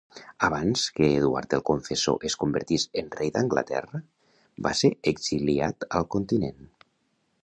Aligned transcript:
Abans 0.45 0.83
que 0.99 1.09
Eduard 1.17 1.51
el 1.57 1.61
Confessor 1.69 2.25
es 2.29 2.37
convertís 2.43 2.85
en 3.01 3.11
rei 3.19 3.31
d'Anglaterra, 3.35 4.01
va 4.69 4.73
ser 4.83 4.91
exiliat 5.13 5.87
al 6.01 6.09
continent. 6.17 6.69